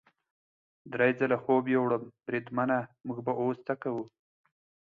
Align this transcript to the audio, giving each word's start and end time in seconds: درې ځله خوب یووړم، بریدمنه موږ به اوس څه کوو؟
درې 0.93 1.09
ځله 1.19 1.37
خوب 1.43 1.63
یووړم، 1.73 2.03
بریدمنه 2.25 2.77
موږ 3.05 3.17
به 3.25 3.33
اوس 3.41 3.57
څه 3.67 3.73
کوو؟ 3.81 4.03